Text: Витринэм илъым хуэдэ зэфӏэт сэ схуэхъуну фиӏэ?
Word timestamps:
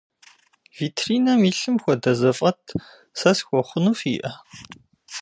Витринэм 0.75 1.41
илъым 1.49 1.75
хуэдэ 1.81 2.11
зэфӏэт 2.19 2.61
сэ 3.19 3.31
схуэхъуну 3.37 3.97
фиӏэ? 3.99 4.31